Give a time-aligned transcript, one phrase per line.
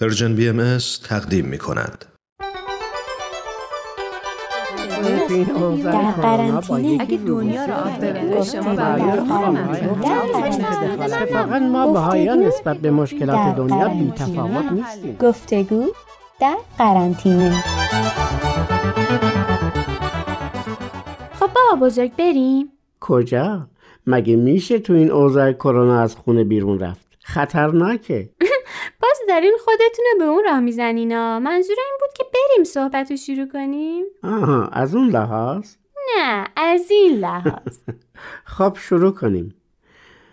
[0.00, 2.04] Persian BM تقدیم می کند.
[5.84, 8.70] در قرنطینه اگه دنیا رو آب شما
[11.04, 15.86] اتفاقا ما بهایا نسبت به مشکلات دنیا بی تفاوت نیستیم گفتگو
[16.40, 17.64] در قرنطینه
[21.32, 22.72] خب بابا بزرگ بریم.
[23.00, 23.68] کجا؟
[24.06, 28.30] مگه میشه تو این اوضاع کرونا از خونه بیرون رفت؟ خطرناکه.
[29.28, 31.40] دارین خودتون رو به اون راه میزنینا.
[31.40, 34.04] منظور این بود که بریم صحبت رو شروع کنیم.
[34.22, 35.74] آها از اون لحاظ؟
[36.16, 37.78] نه از این لحاظ.
[38.56, 39.54] خب شروع کنیم.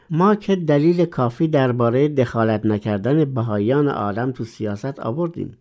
[0.10, 5.58] ما که دلیل کافی درباره دخالت نکردن بهایان عالم تو سیاست آوردیم.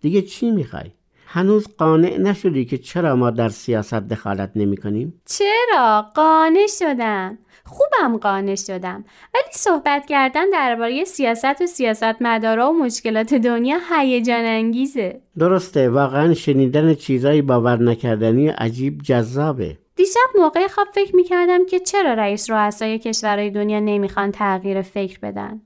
[0.00, 0.90] دیگه چی می‌خوای؟
[1.34, 7.38] هنوز قانع نشدی که چرا ما در سیاست دخالت نمی کنیم؟ چرا؟ قانع شدم.
[7.64, 9.04] خوبم قانع شدم.
[9.34, 15.20] ولی صحبت کردن درباره سیاست و سیاستمدارا و مشکلات دنیا هیجان انگیزه.
[15.38, 19.78] درسته واقعا شنیدن چیزایی باور نکردنی و عجیب جذابه.
[19.96, 25.62] دیشب موقع خواب فکر می‌کردم که چرا رئیس رؤسای کشورهای دنیا نمی‌خوان تغییر فکر بدن.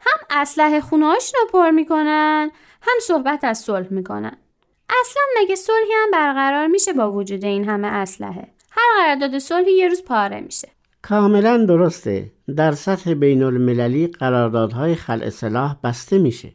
[0.00, 2.50] هم اسلحه خونهاشون رو پر می‌کنن
[2.82, 4.36] هم صحبت از صلح می‌کنن.
[5.00, 9.88] اصلا مگه صلحی هم برقرار میشه با وجود این همه اسلحه؟ هر قرارداد صلحی یه
[9.88, 10.68] روز پاره میشه.
[11.02, 12.30] کاملا درسته.
[12.56, 16.52] در سطح بین المللی قراردادهای خلع سلاح بسته میشه.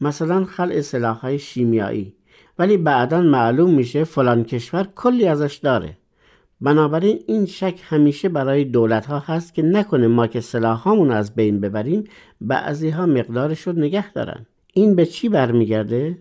[0.00, 2.14] مثلا خلع سلاحهای شیمیایی.
[2.58, 5.96] ولی بعدا معلوم میشه فلان کشور کلی ازش داره.
[6.60, 11.60] بنابراین این شک همیشه برای دولت ها هست که نکنه ما که سلاحامون از بین
[11.60, 12.04] ببریم
[12.40, 14.46] بعضی ها مقدارش رو نگه دارن.
[14.74, 16.18] این به چی برمیگرده؟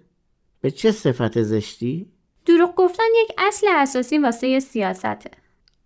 [0.62, 2.08] به چه صفت زشتی؟
[2.46, 5.32] دروغ گفتن یک اصل اساسی واسه سیاسته.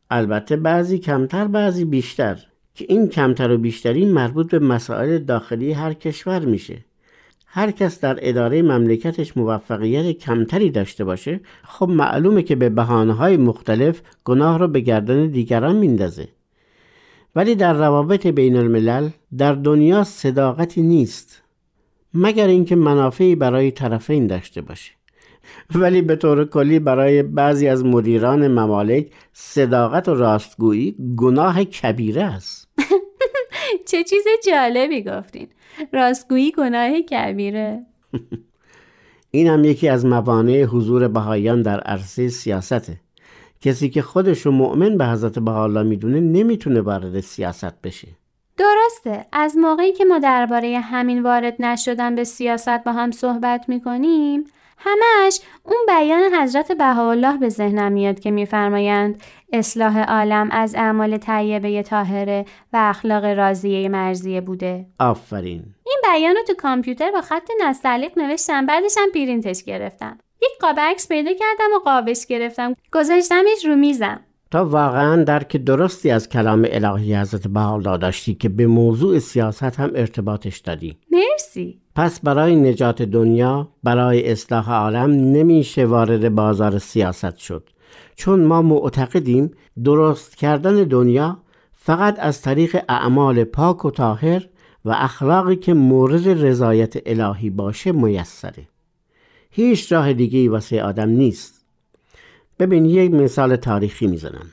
[0.10, 2.46] البته بعضی کمتر بعضی بیشتر.
[2.76, 6.86] که این کمتر و بیشتری مربوط به مسائل داخلی هر کشور میشه.
[7.46, 13.38] هر کس در اداره مملکتش موفقیت کمتری داشته باشه خب معلومه که به بحانه های
[13.38, 16.28] مختلف گناه رو به گردن دیگران میندازه.
[17.36, 21.42] ولی در روابط بین الملل در دنیا صداقتی نیست.
[22.14, 24.92] مگر اینکه منافعی برای طرفین داشته باشه.
[25.76, 32.68] ولی به طور کلی برای بعضی از مدیران ممالک صداقت و راستگویی گناه کبیره است.
[33.90, 35.48] چه چیز جالبی گفتین.
[35.94, 37.86] راستگویی گناه کبیره.
[39.32, 43.00] این هم یکی از موانع حضور بهایان در عرصه سیاسته
[43.62, 48.08] کسی که خودش رو مؤمن به حضرت بهاءالله می‌دونه نمی‌تونه وارد سیاست بشه.
[48.62, 49.26] درسته.
[49.32, 54.44] از موقعی که ما درباره همین وارد نشدن به سیاست با هم صحبت می‌کنیم
[54.78, 59.24] همش اون بیان حضرت بهاءالله به ذهنم میاد که میفرمایند
[59.54, 64.86] اصلاح عالم از اعمال طیبه طاهره و اخلاق راضیه مرزیه بوده.
[65.00, 65.64] آفرین.
[65.86, 70.20] این بیان رو تو کامپیوتر با خط نستعلیق نوشتم بعدش هم پرینتش گرفتم.
[70.42, 72.76] یک قاب عکس پیدا کردم و قابش گرفتم.
[72.94, 74.20] گذاشتمش رو میزم.
[74.52, 79.92] تا واقعا درک درستی از کلام الهی حضرت بهاءالله داشتی که به موضوع سیاست هم
[79.96, 80.98] ارتباطش دادی.
[81.12, 81.82] مرسی.
[81.96, 87.70] پس برای نجات دنیا برای اصلاح عالم نمیشه وارد بازار سیاست شد.
[88.16, 89.52] چون ما معتقدیم
[89.84, 91.38] درست کردن دنیا
[91.74, 94.48] فقط از طریق اعمال پاک و طاهر
[94.86, 98.68] و اخلاقی که مورد رضایت الهی باشه میسره.
[99.50, 101.61] هیچ راه دیگه واسه آدم نیست.
[102.62, 104.46] ببین یک مثال تاریخی می‌زنم.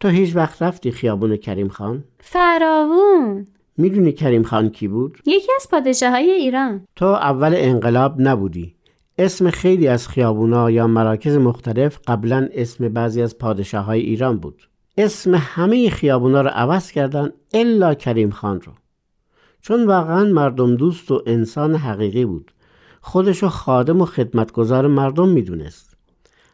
[0.00, 3.46] تو هیچ وقت رفتی خیابون کریم خان؟ فراوون.
[3.76, 6.86] می‌دونی کریم خان کی بود؟ یکی از پادشاه های ایران.
[6.96, 8.74] تو اول انقلاب نبودی.
[9.18, 14.68] اسم خیلی از خیابونا یا مراکز مختلف قبلا اسم بعضی از پادشاه های ایران بود.
[14.98, 18.72] اسم همه خیابونا رو عوض کردن الا کریم خان رو.
[19.60, 22.52] چون واقعا مردم دوست و انسان حقیقی بود.
[23.00, 25.95] خودشو خادم و خدمتگزار مردم می‌دونست.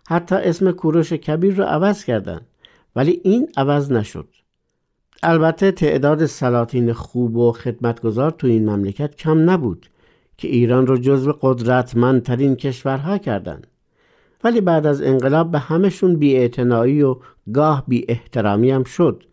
[0.08, 2.40] حتی اسم کوروش کبیر رو عوض کردن
[2.96, 4.28] ولی این عوض نشد
[5.22, 9.86] البته تعداد سلاطین خوب و خدمتگزار تو این مملکت کم نبود
[10.36, 13.66] که ایران رو جزو قدرتمندترین کشورها کردند.
[14.44, 16.49] ولی بعد از انقلاب به همشون بی
[17.02, 17.16] و
[17.52, 19.25] گاه بی احترامی هم شد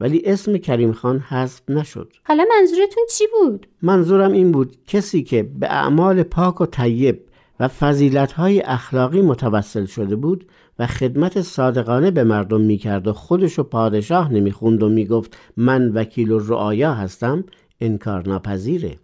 [0.00, 5.42] ولی اسم کریم خان حذف نشد حالا منظورتون چی بود؟ منظورم این بود کسی که
[5.42, 7.20] به اعمال پاک و طیب
[7.60, 10.46] و فضیلتهای اخلاقی متوسل شده بود
[10.78, 16.38] و خدمت صادقانه به مردم می‌کرد و خودشو پادشاه نمی‌خوند و می‌گفت من وکیل و
[16.38, 17.44] رعایا هستم
[17.80, 18.98] انکار ناپذیره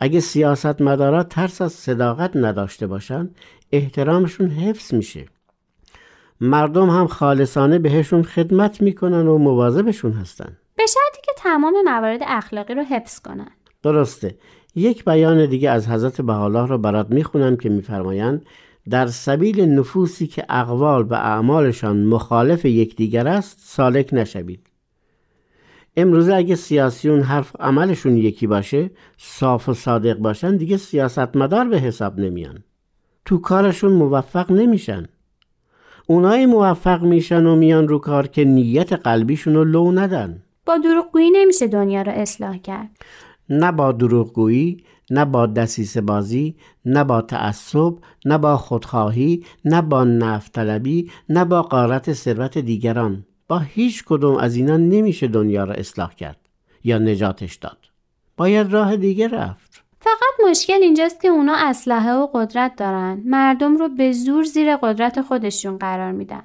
[0.00, 3.30] اگه سیاست مدارا ترس از صداقت نداشته باشن
[3.72, 5.26] احترامشون حفظ میشه.
[6.40, 10.56] مردم هم خالصانه بهشون خدمت می‌کنن و مواظبشون هستن.
[10.76, 13.50] به شرطی که تمام موارد اخلاقی رو حفظ کنن.
[13.82, 14.38] درسته.
[14.76, 18.46] یک بیان دیگه از حضرت بهاءالله را برات می‌خونم که میفرمایند
[18.90, 24.66] در سبیل نفوسی که اقوال و اعمالشان مخالف یکدیگر است سالک نشوید.
[25.96, 32.20] امروزه اگه سیاسیون حرف عملشون یکی باشه صاف و صادق باشن دیگه سیاستمدار به حساب
[32.20, 32.58] نمیان.
[33.24, 35.06] تو کارشون موفق نمیشن.
[36.06, 40.42] اونایی موفق میشن و میان رو کار که نیت قلبیشون رو لو ندن.
[40.66, 42.90] با دروغگویی نمیشه دنیا رو اصلاح کرد.
[43.50, 47.94] نه با دروغگویی نه با دسیسه بازی نه با تعصب
[48.24, 53.24] نه با خودخواهی نه با نفتلبی نه با قارت ثروت دیگران.
[53.48, 56.38] با هیچ کدوم از اینا نمیشه دنیا را اصلاح کرد
[56.84, 57.78] یا نجاتش داد.
[58.36, 59.82] باید راه دیگه رفت.
[60.00, 63.22] فقط مشکل اینجاست که اونا اسلحه و قدرت دارن.
[63.24, 66.42] مردم رو به زور زیر قدرت خودشون قرار میدن.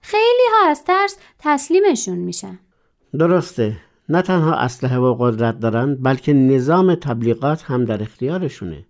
[0.00, 2.58] خیلی ها از ترس تسلیمشون میشن.
[3.18, 3.76] درسته.
[4.10, 8.84] نه تنها اسلحه و قدرت دارن بلکه نظام تبلیغات هم در اختیارشونه.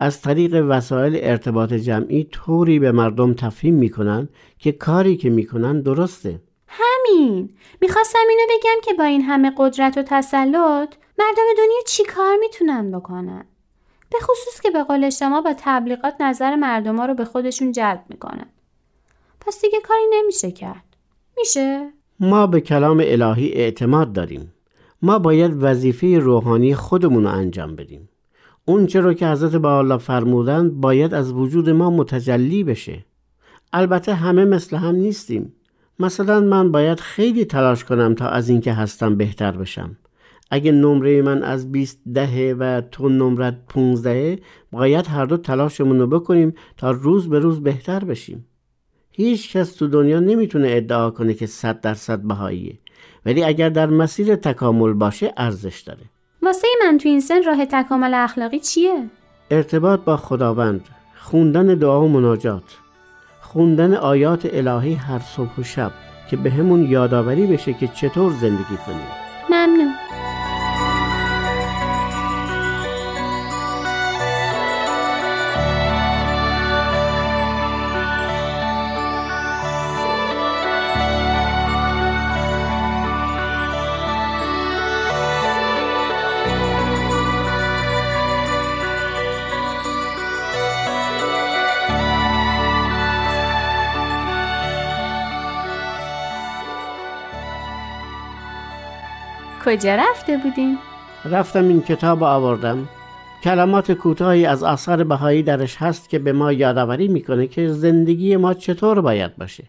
[0.00, 6.40] از طریق وسایل ارتباط جمعی طوری به مردم تفهیم می‌کنن که کاری که می‌کنن درسته.
[6.68, 7.56] همین.
[7.80, 12.90] می‌خواستم اینو بگم که با این همه قدرت و تسلط مردم دنیا چی کار می‌تونن
[12.90, 13.44] بکنن؟
[14.10, 18.04] به خصوص که به قول شما با تبلیغات نظر مردم ها رو به خودشون جلب
[18.08, 18.46] می‌کنن.
[19.40, 20.96] پس دیگه کاری نمیشه کرد.
[21.38, 24.52] میشه؟ ما به کلام الهی اعتماد داریم.
[25.02, 28.08] ما باید وظیفه روحانی خودمون رو انجام بدیم.
[28.64, 33.04] اون رو که حضرت با الله فرمودن باید از وجود ما متجلی بشه.
[33.72, 35.52] البته همه مثل هم نیستیم.
[35.98, 39.96] مثلا من باید خیلی تلاش کنم تا از اینکه هستم بهتر بشم.
[40.50, 44.38] اگه نمره من از 20 دهه و تو نمرت 15
[44.72, 48.46] باید هر دو تلاشمون رو بکنیم تا روز به روز بهتر بشیم.
[49.16, 52.78] هیچ کس تو دنیا نمی‌تونه ادعا کنه که صد درصد بهاییه.
[53.26, 56.00] ولی اگر در مسیر تکامل باشه ارزش داره.
[56.42, 59.04] واسه من تو این سن راه تکامل اخلاقی چیه؟
[59.50, 60.80] ارتباط با خداوند
[61.18, 62.62] خوندن دعا و مناجات
[63.40, 65.92] خوندن آیات الهی هر صبح و شب
[66.30, 69.06] که به همون یادآوری بشه که چطور زندگی کنیم.
[69.50, 70.05] ممنون.
[99.66, 100.78] کجا رفته بودین؟
[101.24, 102.88] رفتم این کتاب آوردم.
[103.42, 108.54] کلمات کوتاهی از آثار بهایی درش هست که به ما یادآوری می‌کنه که زندگی ما
[108.54, 109.64] چطور باید باشه.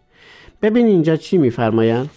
[0.61, 2.09] ببین اینجا چی میفرمایند.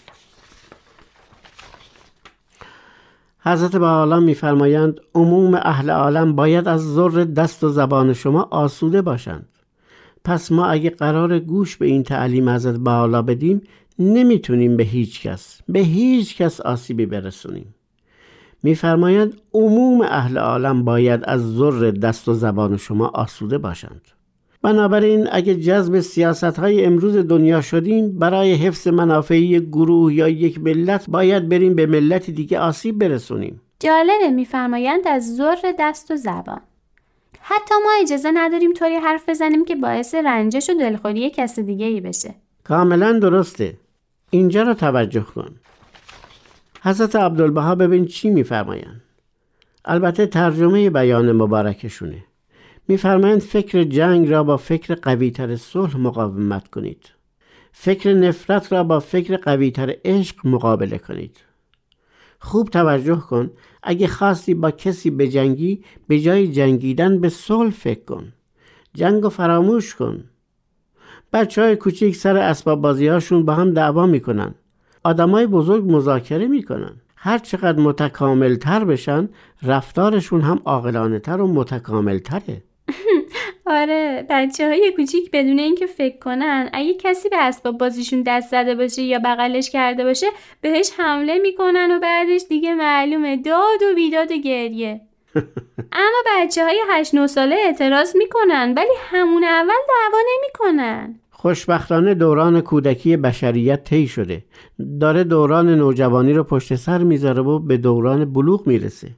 [3.45, 9.49] حضرت بحالا میفرمایند عموم اهل عالم باید از ذر دست و زبان شما آسوده باشند.
[10.25, 13.63] پس ما اگه قرار گوش به این تعلیم حضرت بحالا بدیم
[13.99, 17.75] نمی‌تونیم به هیچ کس به هیچ کس آسیبی برسونیم.
[18.63, 24.01] میفرمایند عموم اهل عالم باید از ذر دست و زبان شما آسوده باشند.
[24.63, 31.11] بنابراین اگه جذب سیاست های امروز دنیا شدیم برای حفظ منافعی گروه یا یک ملت
[31.11, 33.61] باید بریم به ملت دیگه آسیب برسونیم.
[33.81, 36.61] جالبه میفرمایند از ذر دست و زبان.
[37.41, 42.01] حتی ما اجازه نداریم طوری حرف بزنیم که باعث رنجش و دلخوری کس دیگه ای
[42.01, 42.35] بشه.
[42.65, 43.77] کاملا درسته.
[44.31, 45.55] اینجا رو توجه کن.
[46.83, 49.03] حضرت عبدالبها ببین چی میفرمایند.
[49.85, 52.25] البته ترجمه بیان مبارکشونه.
[52.89, 57.11] میفرمایند فکر جنگ را با فکر قویتر صلح مقاومت کنید.
[57.73, 61.37] فکر نفرت را با فکر قویتر عشق مقابله کنید.
[62.41, 63.51] خوب توجه کن
[63.83, 68.33] اگه خواستی با کسی به جنگی به جای جنگیدن به صلح فکر کن.
[68.95, 70.25] جنگ و فراموش کن.
[71.33, 74.55] بچه های کوچیک سر اسباب بازی هاشون با هم دعوا می‌کنن.
[75.05, 76.93] آدمای بزرگ مذاکره می‌کنن.
[77.17, 79.29] هر چقدر متکامل تر بشن
[79.63, 82.63] رفتارشون هم عاقلانه تر و متکامل تره
[83.71, 86.71] آره بچه های کوچیک بدون اینکه فکر کنن.
[86.73, 90.27] اگه کسی به اسباب بازیشون دست زده باشه یا بغلش کرده باشه
[90.61, 93.37] بهش حمله می‌کنن و بعدش دیگه معلومه.
[93.37, 95.01] داد و بیداد و گریه.
[95.93, 101.21] اما بچه های 8 9 ساله اعتراض می‌کنن ولی همون اول دعوا نمی‌کنن.
[101.31, 104.45] خوشبختانه دوران کودکی بشریت طی شده.
[105.01, 109.09] داره دوران نوجوانی رو پشت سر می‌ذاره و به دوران بلوغ می‌رسه.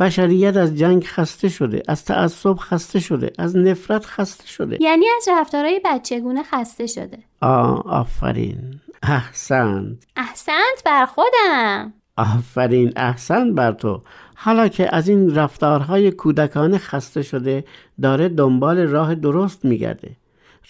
[0.00, 4.78] بشریت از جنگ خسته شده از تعصب خسته شده از نفرت خسته شده.
[4.80, 7.18] یعنی از رفتارهای بچگونه خسته شده.
[7.40, 8.80] آه آفرین.
[9.02, 9.96] احسنت.
[10.16, 11.92] احسنت بر خودم.
[12.16, 12.92] آفرین.
[12.96, 14.02] احسن بر تو.
[14.34, 17.64] حالا که از این رفتارهای کودکانه خسته شده
[18.02, 20.16] داره دنبال راه درست میگرده.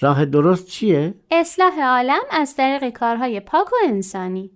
[0.01, 4.51] راه درست چیه؟ اصلاح عالم از طریق کارهای پاک و انسانی.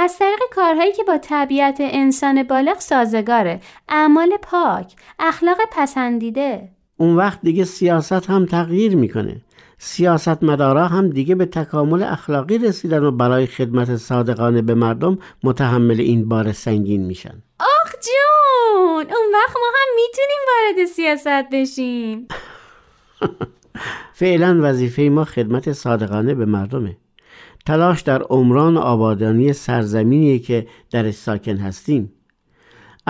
[0.00, 6.68] از طریق کارهایی که با طبیعت انسان بالغ سازگاره اعمال پاک اخلاق پسندیده.
[6.96, 9.40] اون وقت دیگه سیاست هم تغییر می‌کنه.
[9.78, 16.00] سیاست مدارا هم دیگه به تکامل اخلاقی رسیدن و برای خدمت صادقانه به مردم متحمل
[16.00, 17.42] این بار سنگین میشن.
[17.60, 22.28] آخ جون اون وقت ما هم می‌تونیم وارد سیاست بشیم.
[24.20, 26.96] فعلا وظیفه ما خدمت صادقانه به مردمه.
[27.66, 32.12] تلاش در عمران و آبادانی سرزمینی که درش ساکن هستیم.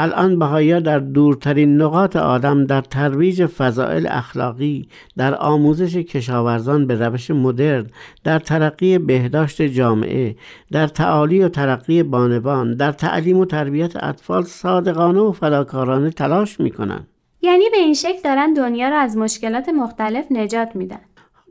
[0.01, 7.31] الان بهایا در دورترین نقاط آدم در ترویج فضائل اخلاقی در آموزش کشاورزان به روش
[7.31, 7.87] مدرن
[8.25, 10.37] در ترقی بهداشت جامعه
[10.73, 17.07] در تعالی و ترقی بانوان در تعلیم و تربیت اطفال صادقانه و فداکارانه تلاش می‌کنن.
[17.43, 21.01] یعنی به این شکل دارن دنیا را از مشکلات مختلف نجات میدن.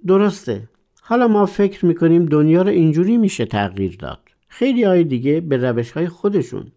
[0.08, 0.62] درسته.
[1.10, 4.20] حالا ما فکر می‌کنیم دنیا رو اینجوری میشه تغییر داد.
[4.48, 6.72] خیلی های دیگه به روش های خودشون.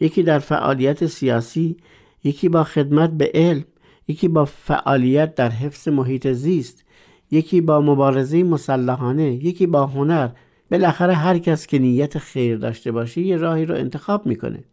[0.00, 1.76] یکی در فعالیت سیاسی
[2.24, 3.64] یکی با خدمت به علم
[4.08, 6.84] یکی با فعالیت در حفظ محیط زیست
[7.30, 10.28] یکی با مبارزه مسلحانه یکی با هنر.
[10.70, 14.64] بالاخره هر کس که نیت خیر داشته باشه یه راهی رو انتخاب می‌کنه.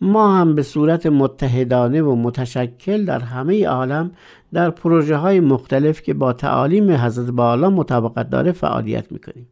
[0.00, 4.10] ما هم به صورت متحدانه و متشکل در همه عالم
[4.52, 9.48] در پروژه های مختلف که با تعالیم حضرت بالا مطابقت داره فعالیت می‌کنیم.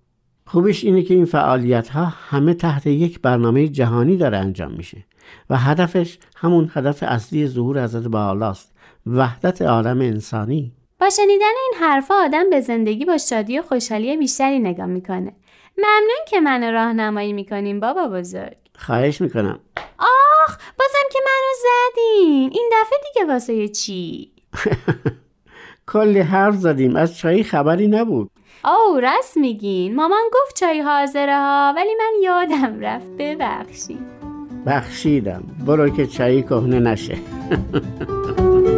[0.47, 5.05] خوبش اینه که این فعالیت ها همه تحت یک برنامه جهانی داره انجام میشه
[5.51, 8.75] و هدفش همون هدف اصلی ظهور حضرت است
[9.07, 10.73] وحدت عالم انسانی.
[11.01, 15.33] با شنیدن این حرفها آدم به زندگی با شادی و خوشحالی بیشتری نگاه می‌کنه.
[15.79, 18.57] ممنون که منو راهنمایی می‌کنیم بابا بزرگ.
[18.79, 19.59] خواهش می‌کنم.
[20.49, 22.51] آخ بازم که منو زدین.
[22.53, 24.31] این دفعه دیگه واسه چی؟
[25.93, 26.97] کلی حرف زدیم.
[26.97, 28.31] از چایی خبری نبود.
[28.65, 29.95] او راست میگین.
[29.95, 33.07] مامان گفت چای حاضره ها ولی من یادم رفت.
[33.19, 34.07] ببخشید.
[34.67, 35.43] بخشیدم.
[35.67, 37.19] برو که چایی کهنه نشه.